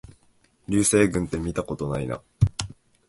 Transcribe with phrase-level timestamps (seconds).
[0.67, 2.23] 流星群ってみたことないな